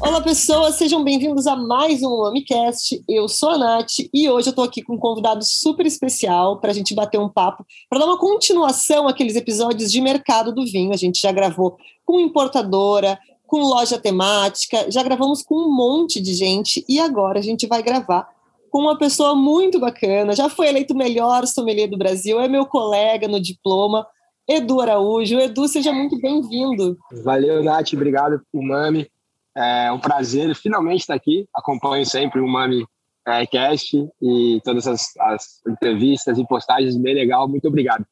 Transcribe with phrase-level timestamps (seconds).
[0.00, 3.00] Olá, pessoas, sejam bem-vindos a mais um Amicast.
[3.08, 6.72] Eu sou a Nath e hoje eu estou aqui com um convidado super especial para
[6.72, 10.92] a gente bater um papo, para dar uma continuação àqueles episódios de mercado do vinho.
[10.92, 13.16] A gente já gravou com importadora,
[13.46, 17.82] com loja temática, já gravamos com um monte de gente e agora a gente vai
[17.82, 18.35] gravar
[18.76, 20.36] com uma pessoa muito bacana.
[20.36, 24.06] Já foi eleito o melhor sommelier do Brasil, é meu colega no diploma,
[24.46, 25.38] Edu Araújo.
[25.38, 26.94] Edu, seja muito bem-vindo.
[27.24, 29.10] Valeu, Nath, obrigado por Mami.
[29.56, 31.48] É um prazer finalmente estar aqui.
[31.54, 32.84] Acompanho sempre o Mami
[33.26, 37.48] é, Cast e todas as, as, entrevistas e postagens, bem legal.
[37.48, 38.04] Muito obrigado.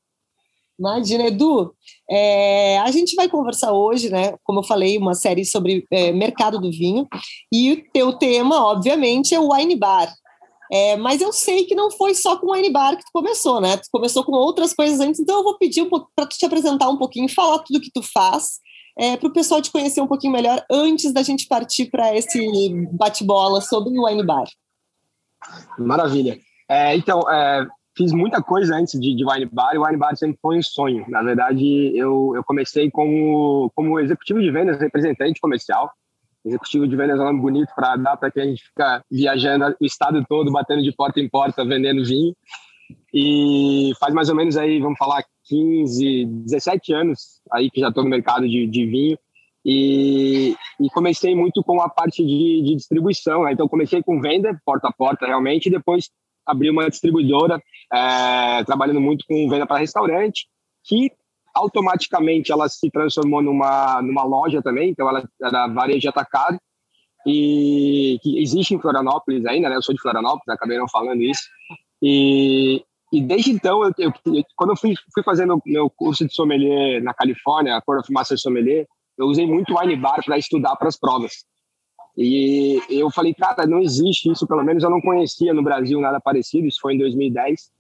[0.78, 1.74] Imagina, Edu.
[2.08, 4.32] É, a gente vai conversar hoje, né?
[4.42, 7.06] Como eu falei, uma série sobre é, mercado do vinho.
[7.52, 10.10] E o teu tema, obviamente, é o wine bar.
[10.72, 13.60] É, mas eu sei que não foi só com o wine bar que tu começou,
[13.60, 13.76] né?
[13.76, 16.88] Tu começou com outras coisas antes, então eu vou pedir um para tu te apresentar
[16.88, 18.60] um pouquinho, falar tudo que tu faz
[18.98, 22.38] é, para o pessoal te conhecer um pouquinho melhor antes da gente partir para esse
[22.92, 24.24] bate-bola sobre o Wine.
[25.78, 26.38] Maravilha.
[26.68, 30.16] É, então, é, fiz muita coisa antes de, de Wine Bar e o Wine Bar
[30.16, 31.04] sempre foi um sonho.
[31.08, 35.90] Na verdade, eu, eu comecei como, como executivo de vendas, representante comercial.
[36.44, 40.52] Executivo de nome bonito para dar para que a gente fica viajando o estado todo,
[40.52, 42.36] batendo de porta em porta, vendendo vinho.
[43.12, 48.04] E faz mais ou menos aí, vamos falar, 15, 17 anos aí que já estou
[48.04, 49.18] no mercado de, de vinho.
[49.64, 53.44] E, e, comecei muito com a parte de, de distribuição.
[53.44, 53.52] Né?
[53.52, 56.10] Então, comecei com venda, porta a porta, realmente, e depois
[56.44, 57.58] abri uma distribuidora,
[57.90, 60.46] é, trabalhando muito com venda para restaurante,
[60.84, 61.10] que
[61.54, 66.58] automaticamente ela se transformou numa, numa loja também, então ela era varejo atacado,
[67.26, 69.76] e que existe em Florianópolis ainda, né?
[69.76, 71.42] Eu sou de Florianópolis, acabei não falando isso.
[72.02, 74.12] E, e desde então, eu, eu,
[74.56, 78.38] quando eu fui, fui fazendo meu curso de sommelier na Califórnia, a Court of Master
[78.38, 81.44] Sommelier, eu usei muito wine bar para estudar para as provas.
[82.16, 86.20] E eu falei, cara, não existe isso, pelo menos eu não conhecia no Brasil nada
[86.20, 87.70] parecido, isso foi em 2010.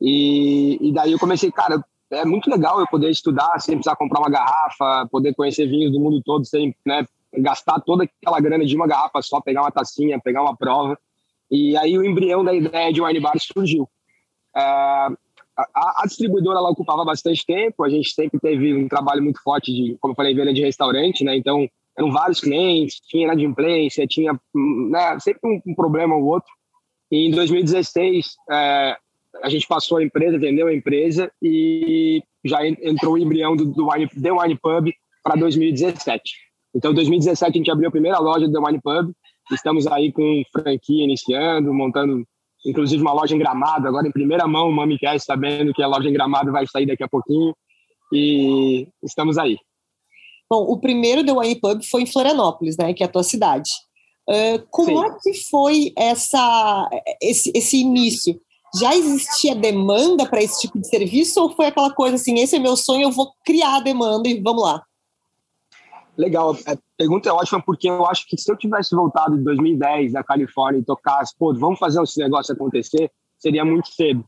[0.00, 4.20] E, e daí eu comecei, cara, é muito legal eu poder estudar sem precisar comprar
[4.20, 8.74] uma garrafa, poder conhecer vinhos do mundo todo sem né, gastar toda aquela grana de
[8.74, 10.98] uma garrafa só, pegar uma tacinha, pegar uma prova.
[11.50, 13.88] E aí o embrião da ideia de wine bar surgiu.
[14.54, 19.42] É, a, a, distribuidora ela ocupava bastante tempo, a gente sempre teve um trabalho muito
[19.42, 21.36] forte de, como eu falei, venda de restaurante, né?
[21.36, 26.50] Então eram vários clientes, tinha inadimplência, tinha né, sempre um, um, problema ou outro.
[27.10, 28.96] E em 2016 é,
[29.42, 33.90] a gente passou a empresa, vendeu a empresa e já entrou o embrião do, do
[33.90, 34.90] Wine, The Wine Pub
[35.22, 36.22] para 2017.
[36.74, 39.12] Então, em 2017 a gente abriu a primeira loja do The Wine Pub
[39.52, 42.24] Estamos aí com franquia iniciando, montando
[42.64, 43.88] inclusive uma loja em Gramado.
[43.88, 47.02] Agora, em primeira mão, o MamiCast sabendo que a loja em Gramado vai sair daqui
[47.02, 47.54] a pouquinho.
[48.12, 49.56] E estamos aí.
[50.48, 53.70] Bom, o primeiro The Wine Pub foi em Florianópolis, né, que é a tua cidade.
[54.28, 55.06] Uh, como Sim.
[55.06, 56.88] é que foi essa,
[57.20, 58.40] esse, esse início?
[58.78, 62.58] Já existia demanda para esse tipo de serviço ou foi aquela coisa assim, esse é
[62.58, 64.82] meu sonho, eu vou criar a demanda e vamos lá?
[66.16, 70.12] Legal, a pergunta é ótima porque eu acho que se eu tivesse voltado em 2010
[70.12, 74.24] da Califórnia e tocasse, pô, vamos fazer esse negócio acontecer, seria muito cedo.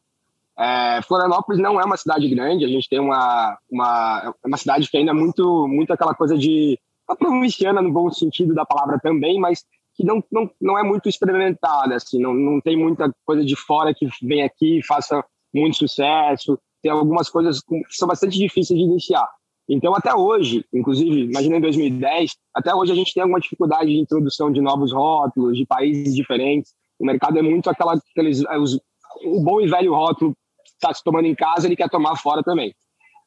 [0.59, 4.97] É, Florianópolis não é uma cidade grande, a gente tem uma, uma, uma cidade que
[4.97, 6.79] ainda é muito, muito aquela coisa de.
[7.09, 9.65] a provinciana no bom sentido da palavra também, mas
[9.95, 13.95] que não, não, não é muito experimentada, assim, não, não tem muita coisa de fora
[13.95, 16.59] que vem aqui e faça muito sucesso.
[16.83, 19.29] Tem algumas coisas que são bastante difíceis de iniciar.
[19.69, 23.99] Então, até hoje, inclusive, imagina em 2010, até hoje a gente tem alguma dificuldade de
[23.99, 26.73] introdução de novos rótulos, de países diferentes.
[26.99, 28.79] O mercado é muito aquela, aqueles, é, os,
[29.25, 32.75] o bom e velho rótulo está se tomando em casa, ele quer tomar fora também.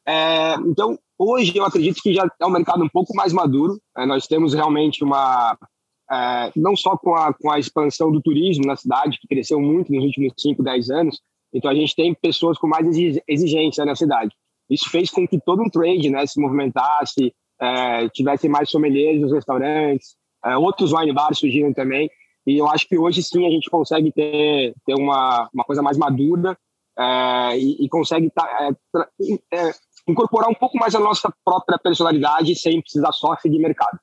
[0.06, 3.80] É, então, hoje eu acredito que já é um mercado um pouco mais maduro.
[3.96, 5.56] É, nós temos realmente uma,
[6.10, 9.92] é, não só com a, com a expansão do turismo na cidade, que cresceu muito
[9.92, 11.20] nos últimos 5, 10 anos,
[11.52, 12.86] então a gente tem pessoas com mais
[13.26, 14.34] exigência na cidade.
[14.68, 19.32] Isso fez com que todo um trade né, se movimentasse, é, tivesse mais sommeliers nos
[19.32, 22.10] restaurantes, é, outros wine bars surgiram também.
[22.46, 25.96] E eu acho que hoje sim a gente consegue ter, ter uma, uma coisa mais
[25.98, 26.56] madura
[26.98, 28.98] é, e, e, consegue tá, é,
[29.56, 29.72] é,
[30.08, 33.98] incorporar um pouco mais a nossa própria personalidade sem precisar só seguir mercado.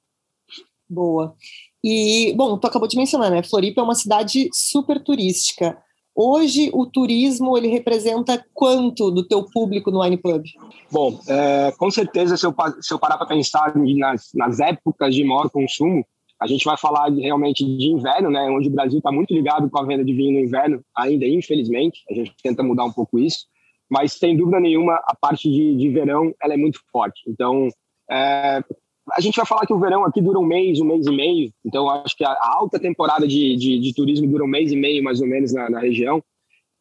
[0.90, 1.36] Boa.
[1.84, 3.44] E, bom, tu acabou de mencionar, né?
[3.44, 5.78] Floripa é uma cidade super turística.
[6.16, 10.44] Hoje, o turismo ele representa quanto do teu público no Wine Pub?
[10.92, 15.24] Bom, é, com certeza, se eu, se eu parar para pensar nas, nas épocas de
[15.24, 16.06] maior consumo,
[16.40, 19.70] a gente vai falar de, realmente de inverno, né, onde o Brasil está muito ligado
[19.70, 22.04] com a venda de vinho no inverno, ainda infelizmente.
[22.10, 23.48] A gente tenta mudar um pouco isso.
[23.90, 27.22] mas sem dúvida nenhuma a parte de, de verão ela é muito forte.
[27.28, 27.70] Então,
[28.10, 28.64] é,
[29.12, 31.52] a gente vai falar que o verão aqui dura um mês, um mês e meio,
[31.66, 35.04] então acho que a, alta temporada de, de, de, turismo dura um mês e meio
[35.04, 36.24] mais ou menos na, na região.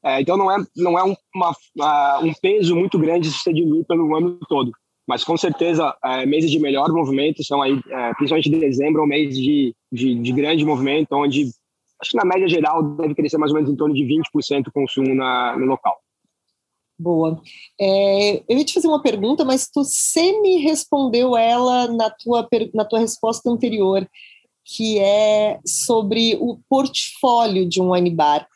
[0.04, 1.54] É, então não é, não é um, uma,
[2.20, 4.72] um peso muito grande se você diluir pelo ano todo.
[5.06, 9.36] Mas com certeza, é, meses de melhor movimento são aí, é, principalmente dezembro, um mês
[9.36, 11.50] de, de, de, grande movimento, onde
[12.00, 14.72] acho que na média geral deve crescer mais ou menos em torno de 20% o
[14.72, 15.98] consumo na, no local.
[17.02, 17.42] Boa.
[17.80, 22.84] É, eu ia te fazer uma pergunta, mas tu semi respondeu ela na tua, na
[22.84, 24.08] tua resposta anterior,
[24.64, 28.46] que é sobre o portfólio de um wine bar.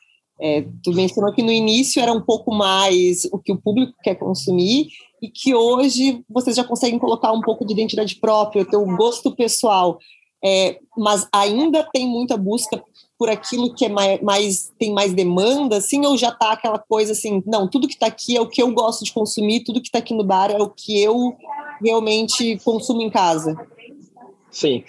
[0.41, 4.15] É, tu mencionou que no início era um pouco mais o que o público quer
[4.15, 4.91] consumir
[5.21, 9.35] e que hoje vocês já conseguem colocar um pouco de identidade própria, o teu gosto
[9.35, 9.99] pessoal,
[10.45, 12.81] é, mas ainda tem muita busca
[13.19, 17.13] por aquilo que é mais, mais tem mais demanda, assim, ou já está aquela coisa
[17.13, 19.89] assim, não, tudo que está aqui é o que eu gosto de consumir, tudo que
[19.89, 21.37] está aqui no bar é o que eu
[21.83, 23.57] realmente consumo em casa?
[24.51, 24.85] Sim.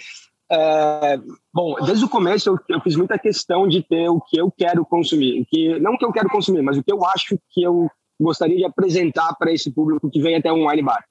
[0.50, 1.18] É,
[1.52, 4.84] bom, desde o começo eu, eu, fiz muita questão de ter o que eu quero
[4.84, 7.62] consumir, o que não o que eu quero consumir, mas o que eu acho que
[7.62, 11.04] eu gostaria de apresentar para esse público que vem até um wine bar.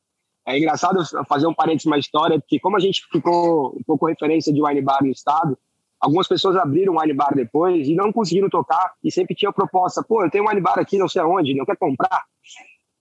[0.46, 4.52] É engraçado fazer um parênteses uma história, porque como a gente ficou um pouco referência
[4.52, 5.58] de wine bar no estado,
[6.00, 10.04] algumas pessoas abriram um wine bar depois e não conseguiram tocar e sempre tinha proposta,
[10.04, 12.24] pô, eu tenho um wine bar aqui, não sei aonde, não quer comprar?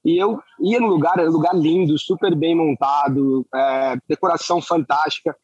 [0.05, 5.37] E eu ia no lugar, era um lugar lindo, super bem montado, é, decoração fantástica.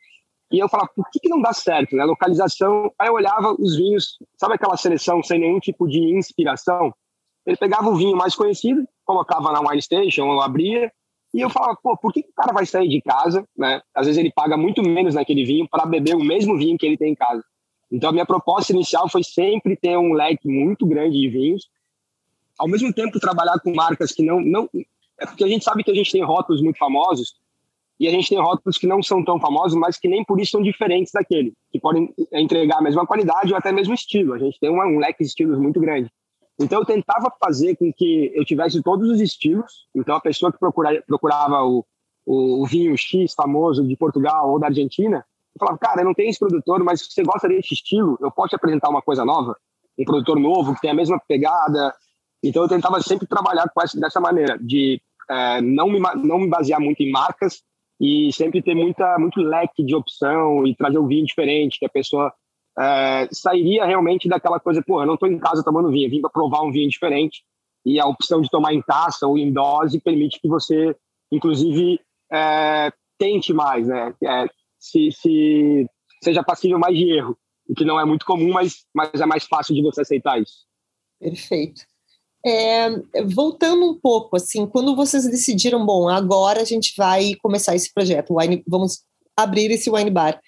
[0.53, 2.05] E eu falava, por que, que não dá certo, né?
[2.05, 2.93] Localização.
[2.97, 6.95] Aí eu olhava os vinhos, sabe aquela seleção sem nenhum tipo de inspiração?
[7.45, 10.93] Ele pegava o vinho mais conhecido, colocava na wine station, ou abria,
[11.35, 13.81] e eu falava, pô, por que, que o cara vai sair de casa, né?
[13.95, 16.99] Às vezes ele paga muito menos naquele vinho para beber o mesmo vinho que ele
[16.99, 17.43] tem em casa.
[17.91, 21.69] Então a minha proposta inicial foi sempre ter um leque muito grande de vinhos,
[22.59, 24.69] ao mesmo tempo trabalhar com marcas que não não
[25.19, 27.35] é porque a gente sabe que a gente tem rótulos muito famosos
[27.99, 30.53] e a gente tem rótulos que não são tão famosos, mas que nem por isso
[30.53, 34.35] são diferentes daquele, que podem entregar a mesma qualidade ou até mesmo estilo.
[34.35, 36.11] A gente tem um leque de estilos muito grande.
[36.63, 39.87] Então eu tentava fazer com que eu tivesse todos os estilos.
[39.95, 41.85] Então a pessoa que procurava, procurava o,
[42.27, 45.25] o, vinho X famoso de Portugal ou da Argentina,
[45.55, 48.31] eu falava, cara, eu não tenho esse produtor, mas se você gosta desse estilo, eu
[48.31, 49.57] posso te apresentar uma coisa nova,
[49.99, 51.95] um produtor novo que tem a mesma pegada.
[52.43, 55.01] Então eu tentava sempre trabalhar com essa, dessa maneira, de
[55.31, 57.63] é, não, me, não me basear muito em marcas,
[58.03, 61.89] e sempre ter muita, muito leque de opção e trazer um vinho diferente, que a
[61.89, 62.33] pessoa
[62.79, 66.31] é, sairia realmente daquela coisa, pô, eu não estou em casa tomando vinho, vim para
[66.31, 67.43] provar um vinho diferente,
[67.85, 70.95] e a opção de tomar em taça ou em dose permite que você,
[71.31, 72.01] inclusive,
[72.33, 74.15] é, tente mais, né?
[74.23, 74.47] É,
[74.79, 75.87] se, se
[76.23, 77.37] seja passível mais de erro,
[77.69, 80.67] o que não é muito comum, mas, mas é mais fácil de você aceitar isso.
[81.21, 81.83] Perfeito.
[82.45, 82.91] É,
[83.25, 88.37] voltando um pouco, assim, quando vocês decidiram, bom, agora a gente vai começar esse projeto,
[88.37, 89.05] wine, vamos
[89.37, 90.41] abrir esse wine bar.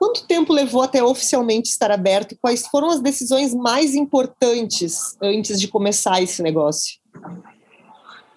[0.00, 2.34] Quanto tempo levou até oficialmente estar aberto?
[2.40, 6.98] Quais foram as decisões mais importantes antes de começar esse negócio?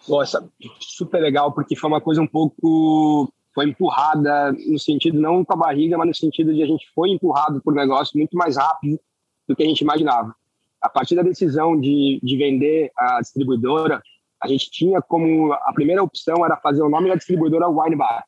[0.08, 0.46] Nossa,
[0.82, 3.32] super legal, porque foi uma coisa um pouco.
[3.56, 7.12] Foi empurrada no sentido, não com a barriga, mas no sentido de a gente foi
[7.12, 9.00] empurrado por um negócio muito mais rápido
[9.48, 10.36] do que a gente imaginava
[10.84, 14.02] a partir da decisão de, de vender a distribuidora,
[14.42, 18.26] a gente tinha como a primeira opção era fazer o nome da distribuidora Wine Bar.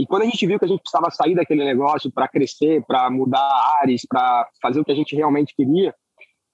[0.00, 3.10] E quando a gente viu que a gente precisava sair daquele negócio para crescer, para
[3.10, 3.46] mudar
[3.82, 5.94] áreas, para fazer o que a gente realmente queria,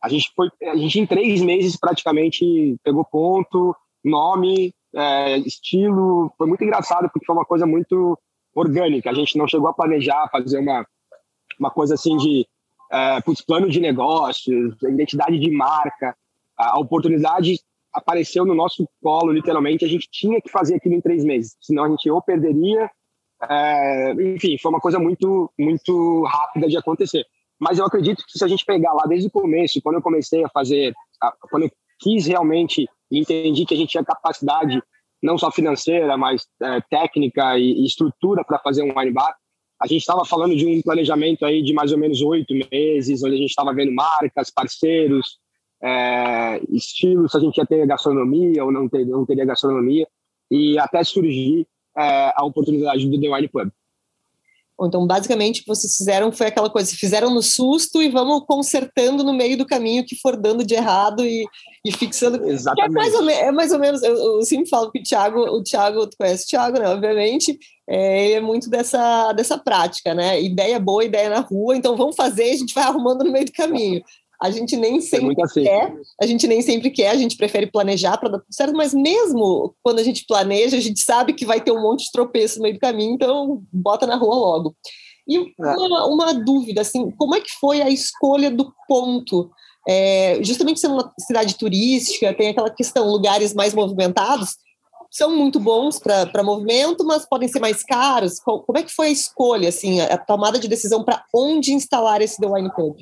[0.03, 3.73] a gente foi, a gente em três meses praticamente pegou ponto,
[4.05, 8.19] nome, é, estilo, foi muito engraçado porque foi uma coisa muito
[8.53, 9.11] orgânica.
[9.11, 10.85] A gente não chegou a planejar fazer uma
[11.57, 12.45] uma coisa assim de
[12.91, 16.17] é, putz, plano de negócios, identidade de marca,
[16.59, 17.61] a oportunidade
[17.93, 21.85] apareceu no nosso colo, literalmente, a gente tinha que fazer aquilo em três meses, senão
[21.85, 22.91] a gente ou perderia,
[23.43, 27.25] é, enfim, foi uma coisa muito, muito rápida de acontecer.
[27.59, 30.45] Mas eu acredito que se a gente pegar lá desde o começo, quando eu comecei
[30.45, 30.95] a fazer,
[31.51, 34.83] quando eu quis realmente e entendi que a gente tinha capacidade,
[35.23, 39.35] não só financeira, mas é, técnica e, e estrutura para fazer um wine bar,
[39.81, 43.35] a gente estava falando de um planejamento aí de mais ou menos oito meses, onde
[43.35, 45.39] a gente estava vendo marcas, parceiros,
[45.83, 50.07] é, estilos, se a gente ia ter gastronomia ou não, ter, não teria gastronomia,
[50.51, 51.67] e até surgir
[51.97, 53.71] é, a oportunidade do The Wine Pub.
[54.79, 59.25] Então, basicamente, o que vocês fizeram foi aquela coisa, fizeram no susto e vamos consertando
[59.25, 61.47] no meio do caminho que for dando de errado e,
[61.83, 62.47] e fixando.
[62.47, 62.91] Exatamente.
[62.91, 65.63] É mais, ou, é mais ou menos, eu, eu, sempre falo que o Thiago, o
[65.63, 66.89] Thiago, tu conhece o Thiago, né?
[66.91, 70.43] Obviamente, é, é muito dessa, dessa prática, né?
[70.43, 73.53] Ideia boa, ideia na rua, então vamos fazer, a gente vai arrumando no meio do
[73.53, 74.03] caminho.
[74.41, 75.63] A gente nem sempre assim.
[75.63, 78.93] quer, a gente nem sempre quer, a gente prefere planejar para dar tudo certo, mas
[78.93, 82.59] mesmo quando a gente planeja, a gente sabe que vai ter um monte de tropeço
[82.59, 84.77] no meio do caminho, então bota na rua logo.
[85.27, 85.43] E é.
[85.59, 89.51] uma, uma dúvida, assim, como é que foi a escolha do ponto?
[89.89, 94.57] É, justamente sendo uma cidade turística, tem aquela questão, lugares mais movimentados,
[95.11, 98.39] são muito bons para movimento, mas podem ser mais caros.
[98.41, 102.39] Como é que foi a escolha, assim, a tomada de decisão para onde instalar esse
[102.39, 102.97] The Wine Pub?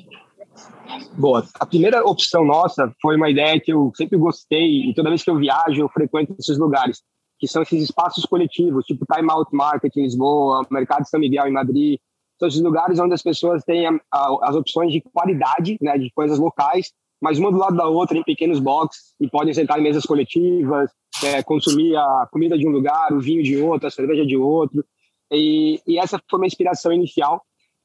[1.17, 1.45] Boa.
[1.59, 5.29] A primeira opção nossa foi uma ideia que eu sempre gostei e toda vez que
[5.29, 7.01] eu viajo eu frequento esses lugares,
[7.39, 11.51] que são esses espaços coletivos, tipo Time Out Market em Lisboa, Mercado São Miguel em
[11.51, 11.99] Madrid.
[12.39, 16.11] São esses lugares onde as pessoas têm a, a, as opções de qualidade, né, de
[16.11, 19.83] coisas locais, mas uma do lado da outra em pequenos boxes e podem sentar em
[19.83, 20.91] mesas coletivas,
[21.23, 24.83] é, consumir a comida de um lugar, o vinho de outro, a cerveja de outro.
[25.31, 27.41] E, e essa foi uma inspiração inicial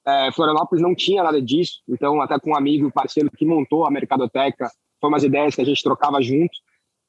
[0.06, 3.90] é, Florianópolis não tinha nada disso, então até com um amigo, parceiro que montou a
[3.90, 6.52] Mercadoteca, foi umas ideias que a gente trocava junto.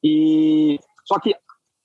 [0.03, 1.35] E só que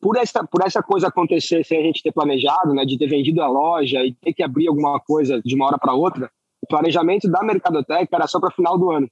[0.00, 3.42] por essa por essa coisa acontecer sem a gente ter planejado, né, de ter vendido
[3.42, 6.30] a loja e ter que abrir alguma coisa de uma hora para outra,
[6.62, 9.08] o planejamento da Mercadoteca era só para final do ano.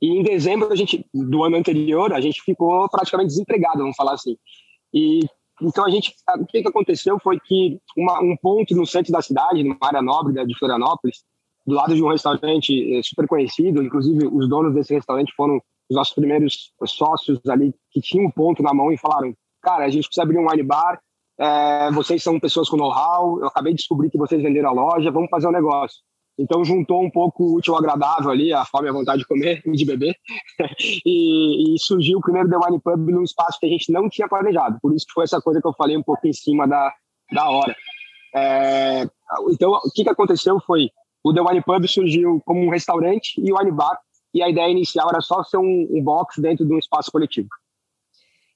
[0.00, 4.14] E em dezembro a gente do ano anterior a gente ficou praticamente desempregado, vamos falar
[4.14, 4.36] assim.
[4.92, 5.20] E
[5.62, 9.62] então a gente, o que, aconteceu foi que uma, um ponto no centro da cidade,
[9.62, 11.22] numa área nobre de Florianópolis,
[11.66, 15.96] do lado de um restaurante eh, super conhecido, inclusive os donos desse restaurante foram os
[15.96, 20.06] nossos primeiros sócios ali que tinham um ponto na mão e falaram: cara, a gente
[20.06, 21.00] precisa abrir um wine bar,
[21.38, 25.10] é, vocês são pessoas com know-how, eu acabei de descobrir que vocês venderam a loja,
[25.10, 25.98] vamos fazer um negócio.
[26.38, 29.28] Então juntou um pouco o útil ao agradável ali, a fome e a vontade de
[29.28, 30.16] comer e de beber,
[31.04, 34.28] e, e, surgiu o primeiro The Wine Pub num espaço que a gente não tinha
[34.28, 34.78] planejado.
[34.80, 36.92] Por isso que foi essa coisa que eu falei um pouco em cima da,
[37.32, 37.76] da hora.
[38.34, 39.06] É,
[39.50, 40.90] então, o que, que aconteceu foi,
[41.22, 43.98] o The Wine Pub surgiu como um restaurante e Wine Bar,
[44.34, 47.48] e a ideia inicial era só ser um, um box dentro de um espaço coletivo.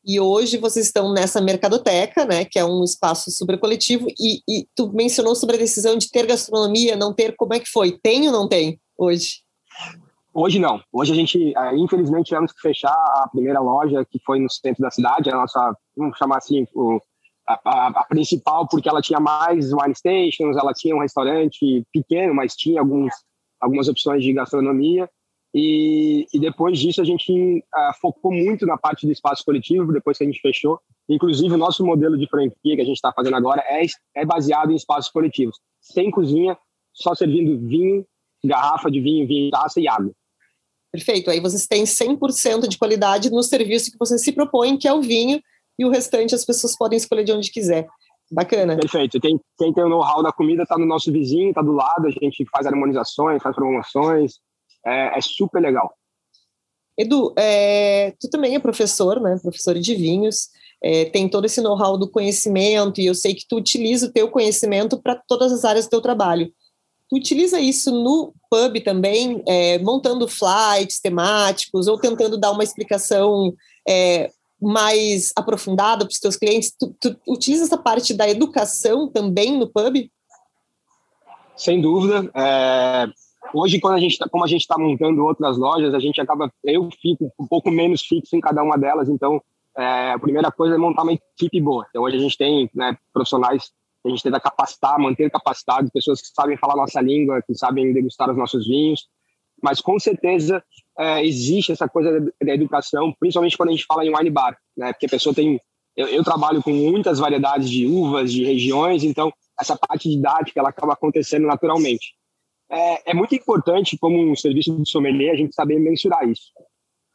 [0.06, 4.64] E hoje vocês estão nessa mercadoteca, né, que é um espaço super coletivo, e, e,
[4.72, 7.98] tu mencionou sobre a decisão de ter gastronomia, não ter, como é que foi?
[7.98, 9.40] Tem ou não tem hoje?
[10.32, 10.80] Hoje não.
[10.92, 14.80] Hoje a gente, é, infelizmente, tivemos que fechar a primeira loja que foi no centro
[14.80, 17.00] da cidade, a nossa, vamos chamar assim, o,
[17.48, 22.32] a, a, a, principal, porque ela tinha mais wine stations, ela tinha um restaurante pequeno,
[22.32, 23.12] mas tinha alguns,
[23.60, 25.10] algumas opções de gastronomia.
[25.54, 30.18] E, e depois disso a gente uh, focou muito na parte do espaço coletivo, depois
[30.18, 30.78] que a gente fechou.
[31.08, 34.70] Inclusive, o nosso modelo de franquia que a gente está fazendo agora é, é baseado
[34.70, 35.56] em espaços coletivos.
[35.80, 36.58] Sem cozinha,
[36.92, 38.04] só servindo vinho,
[38.44, 40.12] garrafa de vinho, vinho, taça e água.
[40.92, 41.30] Perfeito.
[41.30, 45.02] Aí vocês têm 100% de qualidade no serviço que vocês se propõem, que é o
[45.02, 45.40] vinho,
[45.78, 47.86] e o restante as pessoas podem escolher de onde quiser.
[48.30, 48.76] Bacana.
[48.76, 49.20] Perfeito.
[49.20, 52.10] Quem, quem tem o know-how da comida está no nosso vizinho, está do lado, a
[52.10, 54.40] gente faz harmonizações, faz promoções,
[54.86, 55.94] é, é super legal.
[56.98, 59.38] Edu, é, tu também é professor, né?
[59.42, 60.48] Professor de vinhos,
[60.82, 64.30] é, tem todo esse know-how do conhecimento e eu sei que tu utiliza o teu
[64.30, 66.50] conhecimento para todas as áreas do teu trabalho.
[67.08, 73.54] Tu utiliza isso no pub também, é, montando flights temáticos ou tentando dar uma explicação
[73.88, 76.74] é, mais aprofundada para os teus clientes?
[76.78, 80.10] Tu, tu utiliza essa parte da educação também no pub?
[81.56, 82.30] Sem dúvida.
[82.34, 83.06] É,
[83.52, 86.52] Hoje, quando a gente, tá, como a gente está montando outras lojas, a gente acaba,
[86.64, 89.08] eu fico um pouco menos fixo em cada uma delas.
[89.08, 89.42] Então,
[89.76, 91.86] é, a primeira coisa é montar uma equipe boa.
[91.90, 93.70] Então, hoje a gente tem né, profissionais
[94.02, 97.92] que a gente tenta capacitar, manter capacitados, pessoas que sabem falar nossa língua, que sabem
[97.92, 99.06] degustar os nossos vinhos.
[99.62, 100.62] Mas com certeza
[100.98, 104.92] é, existe essa coisa da educação, principalmente quando a gente fala em wine bar, né?
[104.92, 105.60] Porque a pessoa tem,
[105.96, 110.68] eu, eu trabalho com muitas variedades de uvas, de regiões, então essa parte didática ela
[110.68, 112.14] acaba acontecendo naturalmente
[112.70, 116.52] é, é muito importante, como um serviço de sommelier, a gente saber mensurar isso.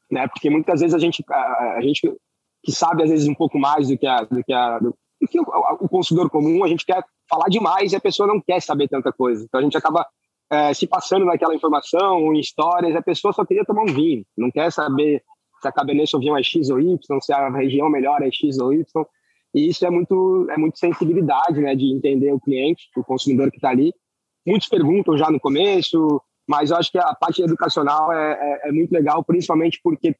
[0.09, 0.27] Né?
[0.27, 2.01] Porque muitas vezes a gente, a, a gente
[2.63, 5.27] que sabe, às vezes, um pouco mais do que, a, do que, a, do, do
[5.27, 5.43] que o,
[5.79, 9.11] o, consumidor comum, a gente quer falar demais e a pessoa não quer saber tanta
[9.11, 9.43] coisa.
[9.43, 10.05] Então a gente acaba
[10.49, 14.51] é, se passando naquela informação, em histórias, a pessoa só queria tomar um vinho, não
[14.51, 15.23] quer saber
[15.61, 18.73] se a Cabernet Sauvignon é X ou Y, se a região melhor é X ou
[18.73, 18.83] Y.
[19.53, 23.57] E isso é muito, é muito sensibilidade, né, de entender o cliente, o consumidor que
[23.57, 23.93] está ali,
[24.45, 28.71] muitos perguntam já no começo, mas eu acho que a parte educacional é, é, é
[28.71, 30.15] muito legal, principalmente porque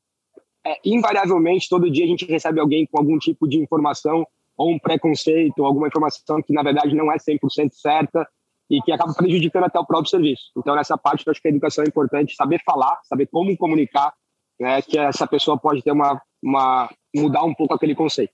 [0.65, 4.25] é, invariavelmente todo dia a gente recebe alguém com algum tipo de informação
[4.57, 8.27] ou um preconceito, alguma informação que na verdade não é 100% certa
[8.69, 10.51] e que acaba prejudicando até o próprio serviço.
[10.57, 14.13] Então nessa parte eu acho que a educação é importante, saber falar, saber como comunicar,
[14.59, 18.33] né, que essa pessoa pode ter uma, uma mudar um pouco aquele conceito.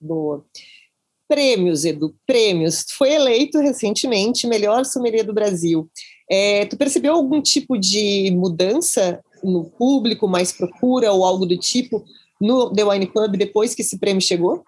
[0.00, 0.44] Boa.
[1.28, 2.84] Prêmios, Edu, prêmios.
[2.84, 5.88] Tu foi eleito recentemente melhor sommelier do Brasil.
[6.30, 12.04] É, tu percebeu algum tipo de mudança no público, mais procura ou algo do tipo
[12.40, 14.64] no The Wine Club depois que esse prêmio chegou?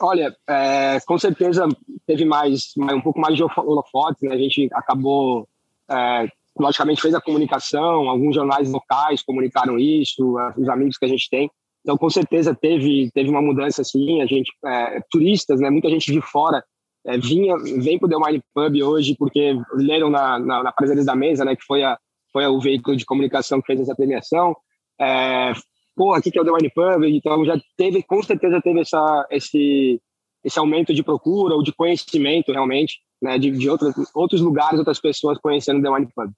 [0.00, 1.68] Olha, é, com certeza
[2.06, 4.34] teve mais, um pouco mais de holofotes, né?
[4.34, 5.48] A gente acabou,
[5.88, 6.26] é,
[6.58, 11.50] logicamente, fez a comunicação, alguns jornais locais comunicaram isso, os amigos que a gente tem.
[11.82, 14.22] Então, com certeza teve teve uma mudança, sim.
[14.22, 15.68] A gente, é, turistas, né?
[15.68, 16.64] Muita gente de fora
[17.04, 20.74] é, vinha, vem para o The Wine Pub hoje porque leram na, na, na
[21.04, 21.56] da Mesa, né?
[21.56, 21.98] Que foi a
[22.32, 24.56] foi o veículo de comunicação que fez essa premiação.
[25.00, 25.52] É,
[25.94, 29.26] pô, aqui que é o The Wine Pub, então já teve, com certeza teve essa,
[29.30, 30.00] esse,
[30.42, 35.00] esse aumento de procura ou de conhecimento realmente, né, de, de outros, outros lugares, outras
[35.00, 36.30] pessoas conhecendo o The Wine Pub.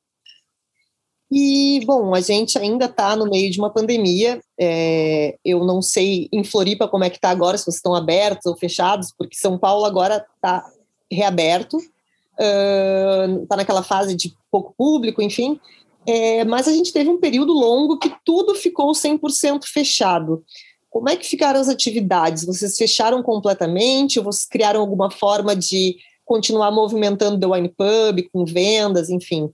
[1.31, 4.41] E, bom, a gente ainda está no meio de uma pandemia.
[4.59, 8.47] É, eu não sei em Floripa como é que está agora, se vocês estão abertos
[8.47, 10.65] ou fechados, porque São Paulo agora está
[11.11, 15.59] reaberto, está uh, naquela fase de pouco público, enfim.
[16.07, 20.45] É, mas a gente teve um período longo que tudo ficou 100% fechado.
[20.91, 22.45] Como é que ficaram as atividades?
[22.45, 28.45] Vocês fecharam completamente ou vocês criaram alguma forma de continuar movimentando The Wine Pub com
[28.45, 29.51] vendas, enfim?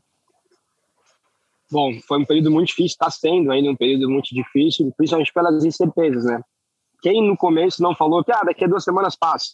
[1.71, 5.65] Bom, foi um período muito difícil, está sendo ainda um período muito difícil, principalmente pelas
[5.65, 6.43] incertezas, né?
[7.01, 9.53] Quem no começo não falou que ah, daqui a duas semanas passa,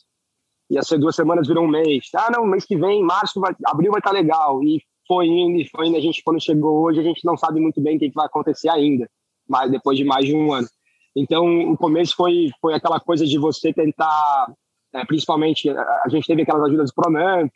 [0.70, 3.92] ia ser duas semanas virou um mês, ah, não, mês que vem, março, vai, abril
[3.92, 5.96] vai estar tá legal, e foi indo e foi indo.
[5.96, 8.68] A gente, quando chegou hoje, a gente não sabe muito bem o que, vai acontecer
[8.70, 9.08] ainda,
[9.48, 10.66] mas depois de mais de um ano.
[11.14, 14.52] Então, o começo foi, foi aquela coisa de você tentar,
[14.94, 17.52] é, principalmente, a gente teve aquelas ajudas do Pronamp,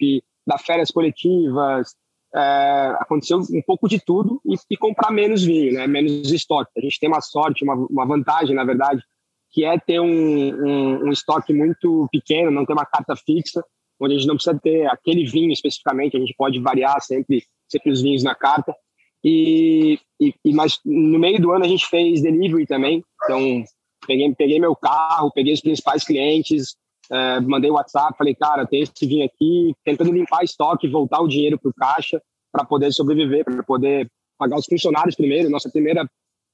[0.47, 1.95] da férias coletivas,
[2.35, 6.71] é, aconteceu um pouco de tudo e, e, comprar menos vinho, né, menos estoque.
[6.77, 9.03] A gente tem uma sorte, uma, uma vantagem, na verdade,
[9.51, 13.65] que é ter um, um, um estoque muito pequeno, não ter uma carta fixa,
[14.01, 17.91] onde a gente não precisa ter aquele vinho especificamente, a gente pode variar sempre, sempre
[17.91, 18.75] os vinhos na carta.
[19.23, 23.65] E, e, e mas no meio do ano a gente fez delivery também, então
[24.07, 26.77] peguei, peguei meu carro, peguei os principais clientes,
[27.11, 31.59] é, mandei WhatsApp, falei, cara, tem esse vinho aqui, tentando limpar estoque, voltar o dinheiro
[31.59, 35.51] para o caixa para poder sobreviver, para poder pagar os funcionários primeiro.
[35.51, 36.09] Nossa primeira,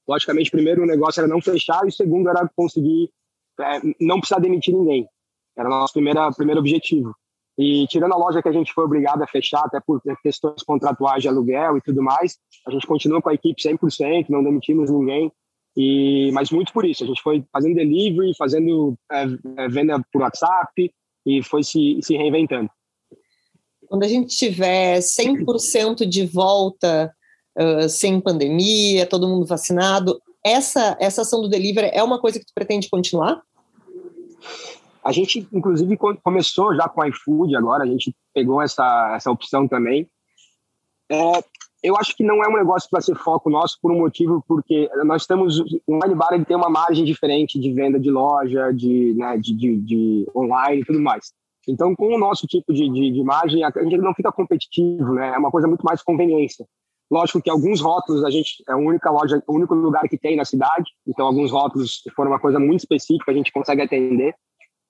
[0.07, 3.09] logicamente, primeiro o negócio era não fechar e o segundo era conseguir
[3.59, 5.07] é, não precisar demitir ninguém.
[5.57, 7.15] Era nosso primeiro, primeiro objetivo.
[7.57, 11.23] E tirando a loja que a gente foi obrigado a fechar, até por questões contratuais
[11.23, 15.31] de aluguel e tudo mais, a gente continua com a equipe 100%, não demitimos ninguém.
[15.77, 19.25] E, mas muito por isso, a gente foi fazendo delivery, fazendo é,
[19.57, 20.91] é venda por WhatsApp
[21.23, 22.67] e foi se, se reinventando.
[23.87, 27.13] Quando a gente tiver 100% de volta,
[27.55, 32.45] uh, sem pandemia, todo mundo vacinado, essa, essa ação do delivery é uma coisa que
[32.45, 33.43] tu pretende continuar?
[35.03, 39.67] A gente, inclusive, começou já com o iFood agora, a gente pegou essa, essa opção
[39.67, 40.09] também.
[41.09, 41.43] É,
[41.83, 44.89] eu acho que não é um negócio para ser foco nosso por um motivo, porque
[45.05, 49.13] nós temos o Wine Bar ele tem uma margem diferente de venda de loja, de,
[49.15, 51.31] né, de, de, de online e tudo mais.
[51.67, 55.33] Então, com o nosso tipo de, de, de margem, a gente não fica competitivo, né?
[55.35, 56.65] É uma coisa muito mais conveniência.
[57.11, 60.37] Lógico que alguns rótulos a gente é a única loja, o único lugar que tem
[60.37, 60.89] na cidade.
[61.05, 64.33] Então, alguns rótulos foram uma coisa muito específica, a gente consegue atender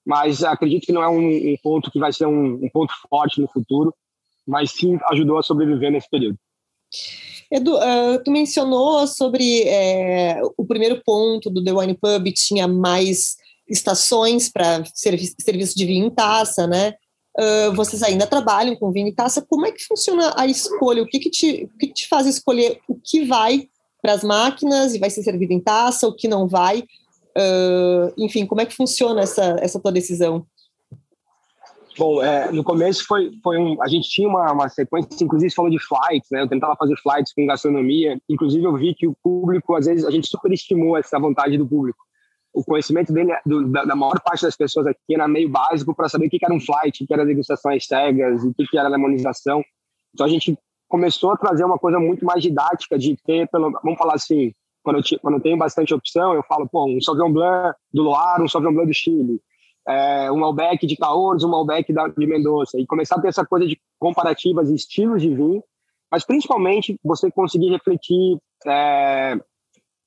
[0.08, 3.42] mas acredito que não é um, um ponto que vai ser um, um, ponto forte
[3.42, 3.94] no futuro,
[4.46, 6.38] mas sim ajudou a sobreviver nesse período.
[7.50, 13.36] Edu, uh, tu mencionou sobre é, o primeiro ponto do The Wine Pub tinha mais
[13.68, 16.94] estações para servi serviço de vinho em taça, né?
[17.38, 19.40] Uh, vocês ainda trabalham com vinho em taça.
[19.40, 21.02] Como é que funciona a escolha?
[21.02, 23.68] O que, que, te, o que, que te faz escolher o que vai
[24.02, 26.80] para as máquinas e vai ser servido em taça, o que não vai?
[27.36, 30.44] Uh, enfim, como é que funciona essa, essa tua decisão?
[31.98, 35.68] Bom, é, no começo foi, foi um, a gente tinha uma, uma sequência, inclusive falou
[35.68, 36.42] de flights, né?
[36.42, 40.10] Eu tentava fazer flights com gastronomia, inclusive eu vi que o público, às vezes, a
[40.10, 41.98] gente superestimou essa vontade do público.
[42.54, 46.08] O conhecimento dele, do, da, da, maior parte das pessoas aqui era meio básico para
[46.08, 49.62] saber o que era um flight, o que era degustações cegas, o que era lemonização.
[50.14, 50.56] Então a gente
[50.86, 54.52] começou a trazer uma coisa muito mais didática de ter, pelo, vamos falar assim,
[54.84, 58.42] quando eu, quando eu tenho bastante opção, eu falo, pô, um Sauvignon Blanc do Loire,
[58.42, 59.40] um Sauvignon Blanc do Chile,
[59.88, 63.66] é, um Malbec de Cahors, um Malbec de Mendoza, e começar a ter essa coisa
[63.66, 65.62] de comparativas, estilos de vinho,
[66.10, 69.38] mas principalmente você conseguir refletir é,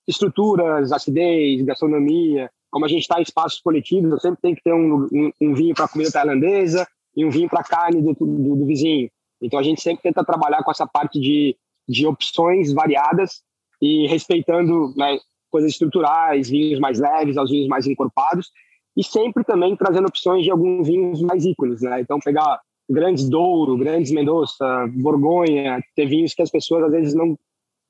[0.08, 4.74] estruturas, acidez, gastronomia, como a gente está em espaços coletivos, eu sempre tenho que ter
[4.74, 8.65] um, um, um vinho para comida tailandesa e um vinho para carne do, do, do,
[8.65, 9.10] vizinho.
[9.41, 13.41] Então a gente sempre tenta trabalhar com essa parte de, de opções variadas
[13.82, 15.17] e respeitando né,
[15.50, 18.50] coisas estruturais, vinhos mais leves aos vinhos mais encorpados,
[18.95, 22.01] e sempre também trazendo opções de alguns vinhos mais ícones, né?
[22.01, 27.38] Então pegar grandes Douro, grandes Mendoza, Borgonha, ter vinhos que as pessoas às vezes não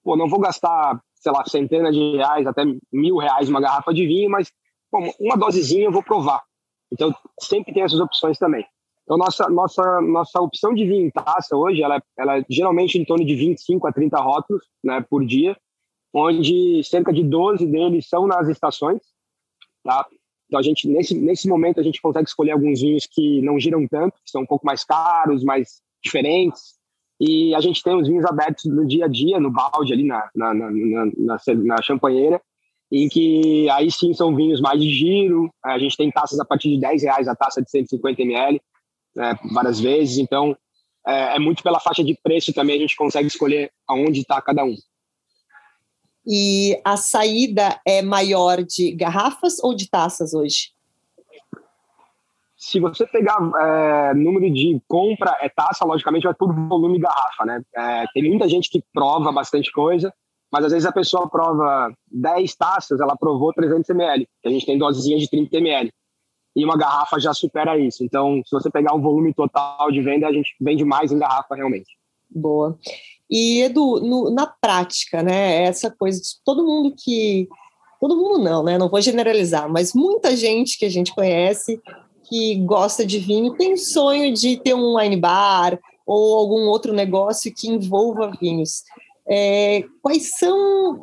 [0.04, 4.06] pô, não vou gastar, sei lá, centenas de reais, até mil reais uma garrafa de
[4.06, 4.52] vinho, mas
[4.90, 6.42] pô, uma dosezinha eu vou provar.
[6.92, 8.66] Então, sempre tem essas opções também.
[9.04, 13.06] Então, nossa, nossa, nossa opção de vinho em taça hoje, ela, ela é geralmente em
[13.06, 15.58] torno de 25 a 30 rótulos né, por dia,
[16.14, 19.02] onde cerca de 12 deles são nas estações.
[19.84, 20.06] Tá?
[20.52, 23.88] Então, a gente, nesse, nesse momento, a gente consegue escolher alguns vinhos que não giram
[23.88, 26.74] tanto, que são um pouco mais caros, mais diferentes.
[27.22, 30.30] E a gente tem os vinhos abertos no dia a dia, no balde ali na,
[30.36, 32.42] na, na, na, na champanheira,
[32.92, 35.50] em que aí sim são vinhos mais de giro.
[35.64, 38.62] A gente tem taças a partir de 10 reais a taça de 150 ml,
[39.16, 40.18] né, várias vezes.
[40.18, 40.54] Então,
[41.08, 44.66] é, é, muito pela faixa de preço também, a gente consegue escolher aonde está cada
[44.66, 44.76] um.
[46.26, 50.72] E a saída é maior de garrafas ou de taças hoje?
[52.56, 57.62] Se você pegar é, número de compra é taça, logicamente vai tudo volume garrafa, né?
[57.76, 60.14] É, tem muita gente que prova bastante coisa,
[60.52, 64.78] mas às vezes a pessoa prova 10 taças, ela provou 300 ml, a gente tem
[64.78, 65.92] dosezinhas de 30 ml.
[66.56, 68.04] E uma garrafa já supera isso.
[68.04, 71.56] Então, se você pegar o volume total de venda, a gente vende mais em garrafa
[71.56, 71.98] realmente.
[72.30, 72.78] Boa.
[73.32, 77.48] E, Edu, no, na prática, né, essa coisa de todo mundo que.
[78.00, 78.80] Todo mundo não, né?
[78.80, 81.80] Não vou generalizar, mas muita gente que a gente conhece
[82.28, 87.54] que gosta de vinho tem sonho de ter um wine bar ou algum outro negócio
[87.56, 88.84] que envolva vinhos.
[89.30, 91.00] É, quais são.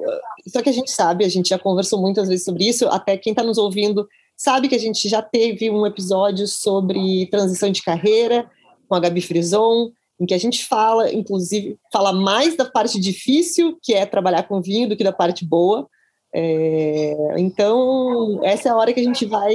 [0.54, 3.30] É que a gente sabe, a gente já conversou muitas vezes sobre isso, até quem
[3.30, 8.50] está nos ouvindo sabe que a gente já teve um episódio sobre transição de carreira
[8.88, 13.78] com a Gabi Frison, em que a gente fala, inclusive, fala mais da parte difícil,
[13.82, 15.88] que é trabalhar com vinho, do que da parte boa.
[16.34, 19.54] É, então, essa é a hora que a gente vai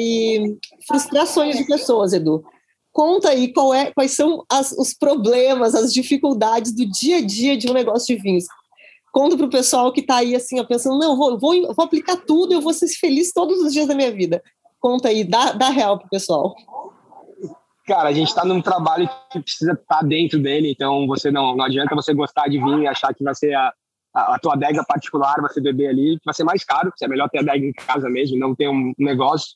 [0.88, 2.44] frustrar sonhos de pessoas, Edu.
[2.92, 7.70] Conta aí é, quais são as, os problemas, as dificuldades do dia a dia de
[7.70, 8.46] um negócio de vinhos.
[9.12, 12.54] Conta para o pessoal que está aí assim, pensando, não, vou, vou, vou aplicar tudo,
[12.54, 14.42] eu vou ser feliz todos os dias da minha vida.
[14.80, 16.56] Conta aí, dá, dá real para o pessoal.
[17.86, 21.56] Cara, a gente está num trabalho que precisa estar tá dentro dele, então você não,
[21.56, 23.74] não adianta você gostar de vinho e achar que vai ser a,
[24.16, 27.40] a, a tua adega particular, você beber ali, vai ser mais caro, é melhor ter
[27.40, 29.56] a adega em casa mesmo, não ter um negócio.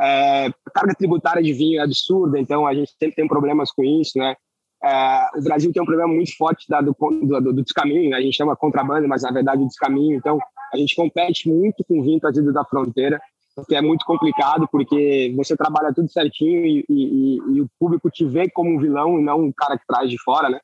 [0.00, 3.84] É, a carga tributária de vinho é absurda, então a gente sempre tem problemas com
[3.84, 4.34] isso, né?
[4.82, 8.36] É, o Brasil tem um problema muito forte da, do, do, do, descaminho, a gente
[8.36, 10.38] chama contrabando, mas na verdade é descaminho, então
[10.72, 13.20] a gente compete muito com vinho trazido da fronteira,
[13.66, 18.24] que é muito complicado, porque você trabalha tudo certinho e, e, e, o público te
[18.24, 20.60] vê como um vilão e não um cara que traz de fora, né?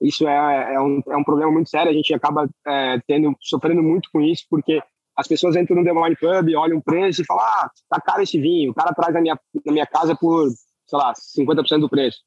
[0.00, 3.82] Isso é, é, um, é um problema muito sério, a gente acaba é, tendo, sofrendo
[3.82, 4.80] muito com isso, porque
[5.16, 8.22] as pessoas entram no The Wine Pub, olham o preço e falam, ah, tá caro
[8.22, 10.48] esse vinho, o cara traz na minha, na minha casa por,
[10.86, 12.18] sei lá, 50% do preço.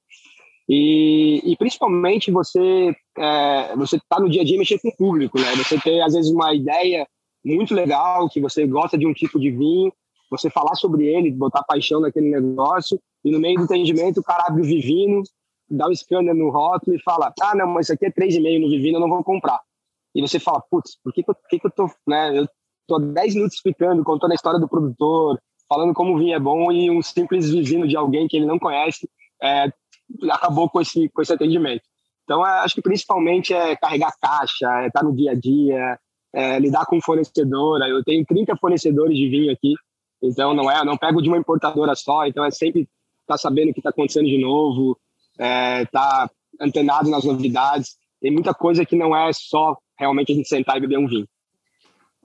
[0.68, 5.40] E, e principalmente você é, você tá no dia a dia mexer com o público,
[5.40, 5.52] né?
[5.56, 7.08] Você ter, às vezes, uma ideia
[7.44, 9.92] muito legal, que você gosta de um tipo de vinho,
[10.30, 14.46] você falar sobre ele, botar paixão naquele negócio, e no meio do entendimento o cara
[14.48, 15.24] abre o Vivino,
[15.70, 18.70] dá um scanner no rótulo e fala, ah, não, mas isso aqui é 3,5 no
[18.70, 19.60] Vivino, eu não vou comprar.
[20.14, 22.48] E você fala, putz, por que, que, eu, que, que eu tô, né, eu
[22.88, 26.72] tô 10 minutos explicando, contando a história do produtor, falando como o vinho é bom
[26.72, 29.10] e um simples vizinho de alguém que ele não conhece
[29.42, 29.72] é,
[30.30, 31.84] acabou com esse, com esse atendimento.
[32.24, 36.00] Então, é, acho que principalmente é carregar caixa, é estar tá no dia a dia,
[36.34, 37.88] é, lidar com fornecedora.
[37.88, 39.74] Eu tenho 30 fornecedores de vinho aqui,
[40.22, 42.88] então não é, não pego de uma importadora só, então é sempre
[43.28, 44.98] tá sabendo o que está acontecendo de novo,
[45.38, 47.96] é, tá antenado nas novidades.
[48.20, 51.28] Tem muita coisa que não é só realmente a gente sentar e beber um vinho.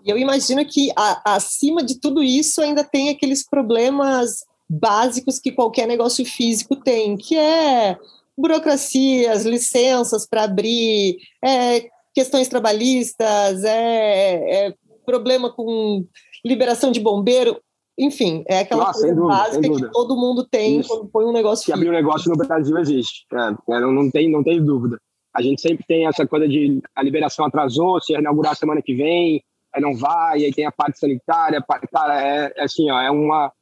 [0.04, 5.52] E eu imagino que a, acima de tudo isso ainda tem aqueles problemas básicos que
[5.52, 7.96] qualquer negócio físico tem, que é
[8.36, 14.74] burocracias, licenças para abrir, é, questões trabalhistas, é, é,
[15.04, 16.02] problema com
[16.42, 17.60] liberação de bombeiro,
[17.98, 20.88] enfim, é aquela Nossa, coisa dúvida, básica que todo mundo tem Isso.
[20.88, 21.66] quando põe um negócio.
[21.66, 24.98] Que abrir um negócio no Brasil existe, é, é, não, não, tem, não tem dúvida.
[25.34, 29.42] A gente sempre tem essa coisa de a liberação atrasou, se inaugurar semana que vem,
[29.74, 33.52] aí não vai, aí tem a parte sanitária, cara, é, é assim, ó, é uma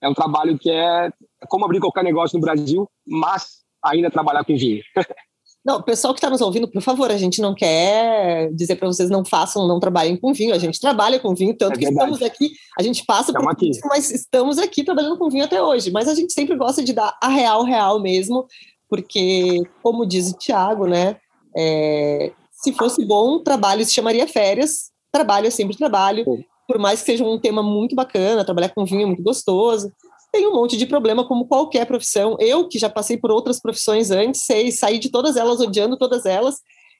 [0.00, 4.44] é um trabalho que é, é como abrir qualquer negócio no Brasil, mas ainda trabalhar
[4.44, 4.84] com vinho.
[5.64, 9.08] Não, pessoal que está nos ouvindo, por favor, a gente não quer dizer para vocês
[9.08, 10.54] não façam, não trabalhem com vinho.
[10.54, 13.52] A gente trabalha com vinho, tanto é que estamos aqui, a gente passa estamos por
[13.52, 13.70] aqui.
[13.70, 15.90] isso, mas estamos aqui trabalhando com vinho até hoje.
[15.90, 18.46] Mas a gente sempre gosta de dar a real, real mesmo,
[18.90, 21.16] porque, como diz o Tiago, né?
[21.56, 26.26] É, se fosse bom, trabalho se chamaria férias, trabalho é sempre trabalho,
[26.68, 29.90] por mais que seja um tema muito bacana, trabalhar com vinho é muito gostoso,
[30.34, 32.36] tem um monte de problema, como qualquer profissão.
[32.40, 36.26] Eu, que já passei por outras profissões antes, sei sair de todas elas odiando todas
[36.26, 36.56] elas,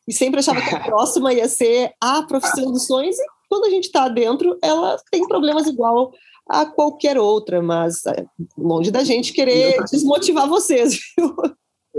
[0.06, 3.70] e sempre achava que a próxima ia ser a profissão dos sonhos, e quando a
[3.70, 6.12] gente está dentro, ela tem problemas igual
[6.48, 8.24] a qualquer outra, mas é,
[8.56, 11.34] longe da gente querer desmotivar vocês, viu?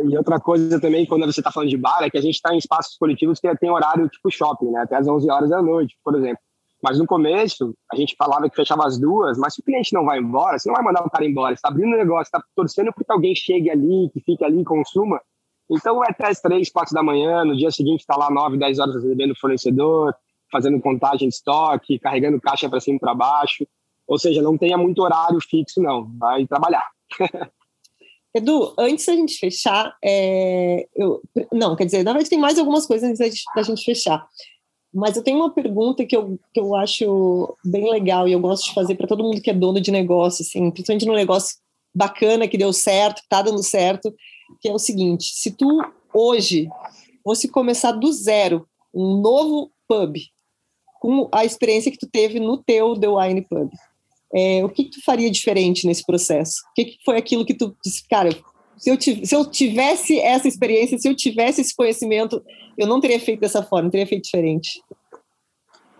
[0.10, 2.54] E outra coisa também, quando você está falando de bar, é que a gente está
[2.54, 4.82] em espaços coletivos que tem horário tipo shopping, né?
[4.82, 6.40] Até às 11 horas da noite, por exemplo.
[6.86, 10.06] Mas no começo, a gente falava que fechava as duas, mas se o cliente não
[10.06, 11.50] vai embora, você não vai mandar o cara embora.
[11.50, 14.62] Você está abrindo um negócio, está torcendo para que alguém chegue ali, que fique ali
[14.62, 15.20] e consuma.
[15.68, 18.78] Então é até as três, quatro da manhã, no dia seguinte está lá nove, dez
[18.78, 20.14] horas recebendo o fornecedor,
[20.52, 23.66] fazendo contagem de estoque, carregando caixa para cima e para baixo.
[24.08, 26.08] Ou seja, não tenha muito horário fixo, não.
[26.20, 26.88] Vai trabalhar.
[28.32, 31.20] Edu, antes da gente fechar, é, eu,
[31.52, 34.28] não, quer dizer, na verdade tem mais algumas coisas antes da gente fechar.
[34.96, 38.68] Mas eu tenho uma pergunta que eu, que eu acho bem legal e eu gosto
[38.68, 41.58] de fazer para todo mundo que é dono de negócio, assim, principalmente no negócio
[41.94, 44.16] bacana que deu certo, que está dando certo,
[44.62, 45.82] que é o seguinte: se tu
[46.14, 46.70] hoje
[47.26, 50.16] fosse começar do zero um novo pub,
[51.02, 53.70] com a experiência que tu teve no teu The Wine Pub,
[54.34, 56.62] é, o que, que, tu faria diferente nesse processo?
[56.72, 58.30] O que, que foi aquilo que tu disse, cara,
[58.78, 62.44] se eu, se eu tivesse essa experiência, se eu tivesse esse conhecimento,
[62.78, 64.82] eu não teria feito dessa forma, teria feito diferente?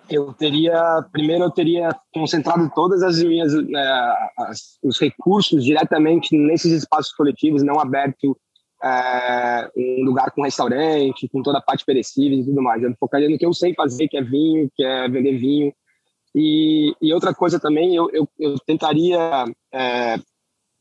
[0.10, 6.72] Eu teria, primeiro, eu teria concentrado todas as minhas, é, as, os recursos diretamente nesses
[6.72, 8.38] espaços coletivos, não aberto
[8.84, 12.84] é, um lugar com restaurante, com toda a parte perecível e tudo mais.
[12.84, 15.74] Eu focaria no que eu sei fazer, que é vinho, que é vender vinho,
[16.36, 20.18] e, e outra coisa também, eu, eu, eu tentaria, é,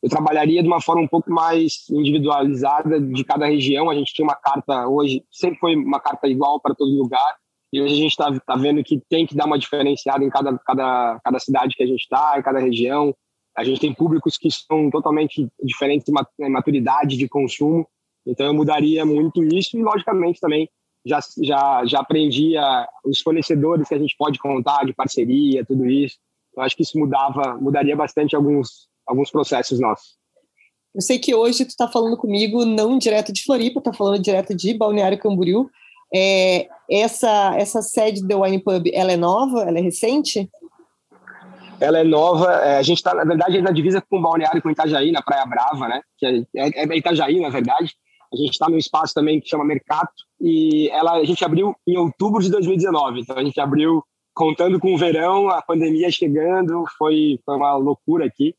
[0.04, 3.88] eu trabalharia de uma forma um pouco mais individualizada de cada região.
[3.88, 7.36] A gente tinha uma carta hoje, sempre foi uma carta igual para todo lugar,
[7.72, 10.58] e hoje a gente está tá vendo que tem que dar uma diferenciada em cada,
[10.58, 13.16] cada, cada cidade que a gente está, em cada região.
[13.56, 16.06] A gente tem públicos que são totalmente diferentes
[16.38, 17.88] em maturidade de consumo,
[18.26, 20.68] então eu mudaria muito isso e, logicamente, também
[21.06, 22.62] já, já, já aprendia
[23.06, 26.18] os fornecedores que a gente pode contar de parceria, tudo isso.
[26.54, 30.16] Eu acho que isso mudava, mudaria bastante alguns, alguns processos nossos.
[30.94, 34.54] Eu sei que hoje tu está falando comigo não direto de Floripa, está falando direto
[34.54, 35.68] de Balneário Camboriú.
[36.14, 39.62] É, essa, essa sede do Wine Pub, ela é nova?
[39.62, 40.48] Ela é recente?
[41.80, 42.52] Ela é nova.
[42.52, 45.88] É, a gente está, na verdade, na divisa com Balneário com Itajaí, na Praia Brava,
[45.88, 46.00] né?
[46.16, 47.92] Que é, é, é Itajaí, na verdade.
[48.32, 51.96] A gente está num espaço também que chama Mercato e ela a gente abriu em
[51.96, 53.20] outubro de 2019.
[53.20, 54.02] Então a gente abriu
[54.34, 58.54] contando com o verão, a pandemia chegando, foi, foi uma loucura aqui.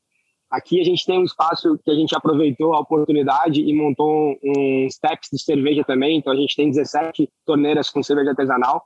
[0.55, 4.89] Aqui a gente tem um espaço que a gente aproveitou a oportunidade e montou um
[4.89, 6.17] steps de cerveja também.
[6.17, 8.85] Então a gente tem 17 torneiras com cerveja artesanal.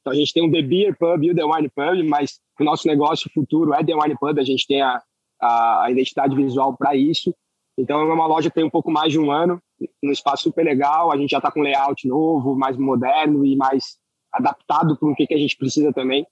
[0.00, 2.62] Então a gente tem o The Beer Pub e o The Wine Pub, mas o
[2.62, 4.38] nosso negócio futuro é The Wine Pub.
[4.38, 5.02] A gente tem a,
[5.42, 7.34] a, a identidade visual para isso.
[7.76, 9.60] Então é uma loja que tem um pouco mais de um ano
[10.00, 11.10] um espaço super legal.
[11.10, 13.98] A gente já está com layout novo, mais moderno e mais
[14.32, 16.24] adaptado para o que, que a gente precisa também.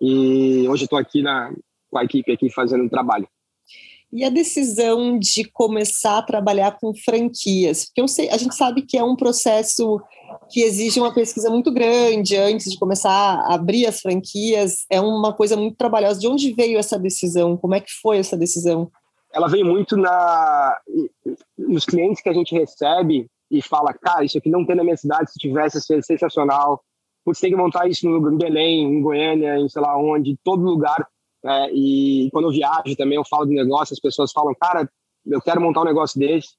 [0.00, 1.54] E hoje estou aqui na,
[1.88, 3.28] com a equipe aqui fazendo um trabalho.
[4.12, 7.86] E a decisão de começar a trabalhar com franquias?
[7.86, 10.00] Porque sei, a gente sabe que é um processo
[10.50, 14.84] que exige uma pesquisa muito grande antes de começar a abrir as franquias.
[14.90, 16.20] É uma coisa muito trabalhosa.
[16.20, 17.56] De onde veio essa decisão?
[17.56, 18.90] Como é que foi essa decisão?
[19.32, 20.76] ela vem muito na
[21.58, 24.96] nos clientes que a gente recebe e fala, cara, isso aqui não tem na minha
[24.96, 26.82] cidade, se tivesse, seria sensacional.
[27.24, 30.62] Putz, tem que montar isso no, em Belém, em Goiânia, em sei lá onde, todo
[30.62, 31.06] lugar.
[31.44, 34.88] É, e quando eu viajo também, eu falo de negócio, as pessoas falam, cara,
[35.26, 36.50] eu quero montar um negócio desse.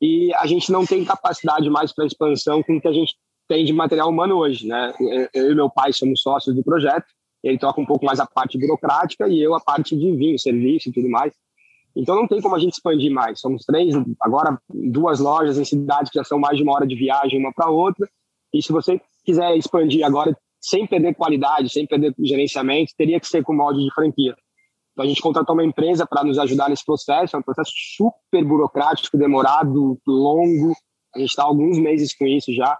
[0.00, 3.14] E a gente não tem capacidade mais para expansão com o que a gente
[3.48, 4.92] tem de material humano hoje, né?
[5.32, 7.06] Eu e meu pai somos sócios do projeto,
[7.42, 10.88] ele toca um pouco mais a parte burocrática e eu a parte de vinho, serviço
[10.88, 11.32] e tudo mais.
[11.94, 13.40] Então não tem como a gente expandir mais.
[13.40, 16.94] Somos três, agora duas lojas em cidades que já são mais de uma hora de
[16.94, 18.08] viagem uma para outra.
[18.52, 23.42] E se você quiser expandir agora sem perder qualidade, sem perder gerenciamento, teria que ser
[23.42, 24.34] com molde de franquia.
[24.92, 27.36] Então a gente contratou uma empresa para nos ajudar nesse processo.
[27.36, 30.72] É um processo super burocrático, demorado, longo.
[31.14, 32.78] A gente está alguns meses com isso já.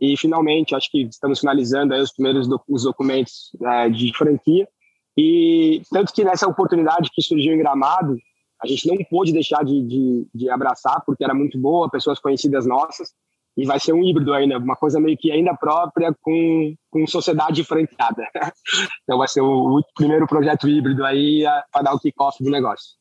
[0.00, 4.68] E finalmente, acho que estamos finalizando os primeiros os documentos é, de franquia.
[5.16, 8.16] E tanto que nessa oportunidade que surgiu em Gramado,
[8.62, 12.66] a gente não pôde deixar de, de, de, abraçar, porque era muito boa, pessoas conhecidas
[12.66, 13.10] nossas,
[13.58, 17.64] e vai ser um híbrido ainda, uma coisa meio que ainda própria com, com sociedade
[17.64, 18.22] franqueada.
[19.02, 21.42] então vai ser o, o primeiro projeto híbrido aí
[21.72, 22.96] para dar o kickoff do negócio.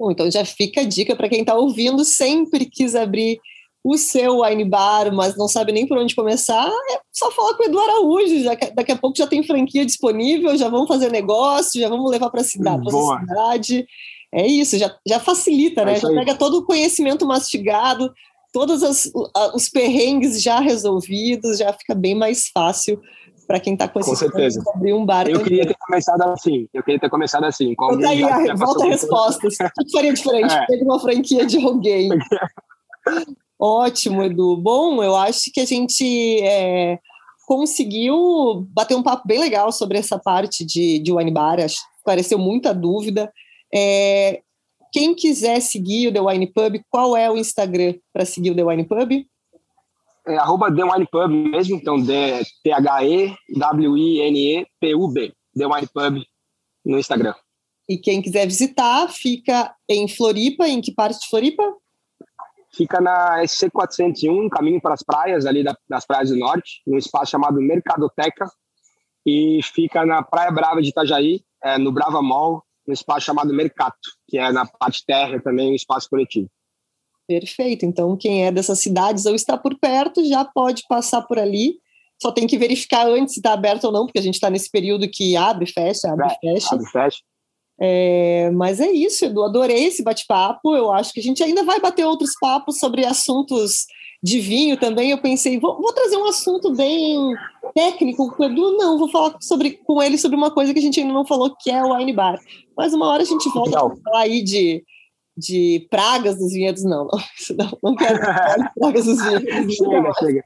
[0.00, 3.38] Bom, então já fica a dica para quem está ouvindo, sempre quis abrir
[3.84, 7.64] o seu wine bar, mas não sabe nem por onde começar, é só falar com
[7.64, 8.42] o Edu Araújo.
[8.42, 12.30] Já, daqui a pouco já tem franquia disponível, já vamos fazer negócio, já vamos levar
[12.30, 13.86] para a cidade, cidade.
[14.32, 15.92] É isso, já, já facilita, né?
[15.92, 18.10] É já pega todo o conhecimento mastigado,
[18.52, 19.10] todos as,
[19.54, 23.00] os perrengues já resolvidos, já fica bem mais fácil
[23.48, 24.62] para quem está com esse com certeza.
[24.74, 25.26] abrir um bar.
[25.26, 25.44] Eu também.
[25.44, 26.68] queria ter começado assim.
[26.72, 27.74] Eu queria ter começado assim.
[27.74, 29.56] Com tá aí, a, volta a respostas.
[29.80, 30.52] O que faria diferente?
[30.52, 30.66] É.
[30.66, 32.10] Pega uma franquia de alguém.
[33.58, 34.56] Ótimo, Edu.
[34.58, 36.98] Bom, eu acho que a gente é,
[37.46, 41.58] conseguiu bater um papo bem legal sobre essa parte de, de wine bar.
[41.58, 43.32] Acho que esclareceu muita dúvida.
[43.74, 44.42] É,
[44.92, 48.64] quem quiser seguir o The Wine Pub, qual é o Instagram para seguir o The
[48.64, 49.26] Wine Pub?
[50.26, 53.34] É arroba The Wine Pub mesmo, então T-H-E-W-I-N-E-P-U-B,
[55.54, 56.22] The Wine Pub
[56.84, 57.34] no Instagram.
[57.88, 61.62] E quem quiser visitar, fica em Floripa, em que parte de Floripa?
[62.74, 67.58] Fica na SC401, caminho para as praias, ali das praias do norte, num espaço chamado
[67.62, 68.46] Mercadoteca,
[69.24, 74.17] e fica na Praia Brava de Itajaí, é, no Brava Mall, no espaço chamado Mercato,
[74.28, 76.48] que é na parte terra também, um espaço coletivo.
[77.26, 77.84] Perfeito.
[77.84, 81.78] Então, quem é dessas cidades ou está por perto já pode passar por ali.
[82.20, 84.70] Só tem que verificar antes se está aberto ou não, porque a gente está nesse
[84.70, 86.74] período que abre, fecha, abre, é, fecha.
[86.74, 87.18] Abre, fecha.
[87.80, 89.42] É, mas é isso, Edu.
[89.44, 90.74] Adorei esse bate-papo.
[90.74, 93.86] Eu acho que a gente ainda vai bater outros papos sobre assuntos
[94.22, 95.10] de vinho também.
[95.10, 97.34] Eu pensei, vou, vou trazer um assunto bem
[97.74, 98.76] técnico com o Edu.
[98.76, 101.54] Não, vou falar sobre, com ele sobre uma coisa que a gente ainda não falou,
[101.54, 102.38] que é o wine bar.
[102.76, 104.82] Mas uma hora a gente volta a falar aí de
[105.38, 107.18] de pragas dos vinhedos, não, não,
[107.56, 108.18] não, não quero
[108.74, 109.76] pragas dos vinhedos.
[109.78, 110.44] chega, chega.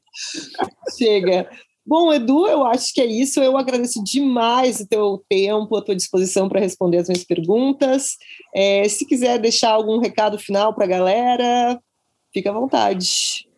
[0.99, 1.51] Chega.
[1.85, 3.41] Bom, Edu, eu acho que é isso.
[3.41, 8.17] Eu agradeço demais o teu tempo, a tua disposição para responder as minhas perguntas.
[8.55, 11.81] É, se quiser deixar algum recado final para a galera,
[12.33, 13.49] fica à vontade.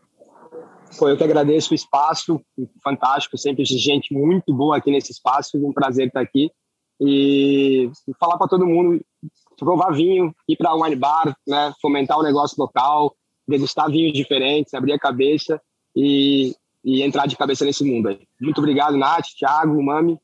[0.97, 2.41] Foi eu que agradeço o espaço,
[2.83, 6.51] fantástico, sempre gente muito boa aqui nesse espaço, um prazer estar aqui.
[7.01, 9.05] E falar para todo mundo
[9.59, 13.15] provar vinho, ir para wine bar, né, fomentar o negócio local,
[13.47, 15.61] degustar vinhos diferentes, abrir a cabeça
[15.95, 16.55] e,
[16.85, 18.21] e entrar de cabeça nesse mundo aí.
[18.41, 20.19] Muito obrigado, Nath, Thiago, Mami.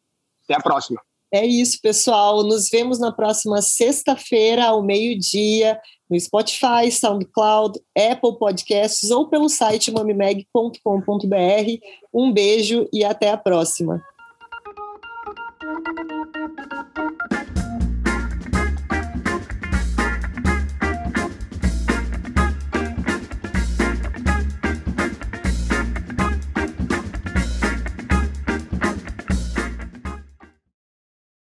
[0.45, 1.01] Até a próxima.
[1.33, 2.43] É isso, pessoal.
[2.43, 9.93] Nos vemos na próxima sexta-feira, ao meio-dia, no Spotify, SoundCloud, Apple Podcasts ou pelo site
[9.93, 10.81] mamimeg.com.br.
[12.13, 14.03] Um beijo e até a próxima.